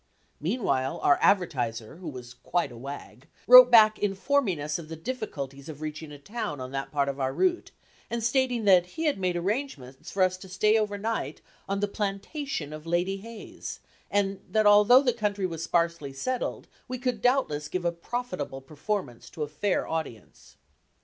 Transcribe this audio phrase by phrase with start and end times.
[0.39, 5.69] Meanwhile, our advertiser, who was quite a wag, wrote back informing us of the difficulties
[5.69, 7.69] of reaching a town on that part of our route
[8.09, 11.87] and stating that he had made arrangements for us to stay over night on the
[11.87, 13.79] plantation of "Lady Hayes,"
[14.09, 19.29] and that although the country was sparsely settled, we could doubtless give a profitable performance
[19.29, 20.57] to a fair audience.